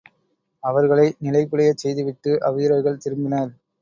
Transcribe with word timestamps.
அவர்களை 0.63 1.05
நிலை 1.19 1.43
குலையச் 1.45 1.83
செய்து 1.83 2.03
விட்டு 2.03 2.33
அவ்வீரர்கள் 2.41 3.01
திரும்பினர். 3.05 3.53